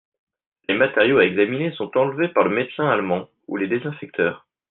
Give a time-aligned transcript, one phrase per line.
[0.67, 4.47] Les matériaux à examiner sont enlevés par le médecin allemand, ou les désinfecteurs.